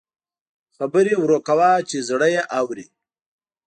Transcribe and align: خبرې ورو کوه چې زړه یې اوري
خبرې 0.75 1.13
ورو 1.19 1.39
کوه 1.47 1.69
چې 1.89 1.97
زړه 2.09 2.27
یې 2.35 2.43
اوري 2.59 2.85